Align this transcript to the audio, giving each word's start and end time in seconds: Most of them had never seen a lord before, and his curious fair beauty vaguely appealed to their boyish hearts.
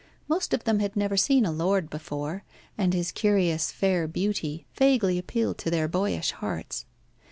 Most 0.27 0.51
of 0.51 0.63
them 0.63 0.79
had 0.79 0.95
never 0.95 1.15
seen 1.15 1.45
a 1.45 1.51
lord 1.51 1.87
before, 1.91 2.43
and 2.75 2.91
his 2.91 3.11
curious 3.11 3.71
fair 3.71 4.07
beauty 4.07 4.65
vaguely 4.73 5.19
appealed 5.19 5.59
to 5.59 5.69
their 5.69 5.87
boyish 5.87 6.31
hearts. 6.31 6.87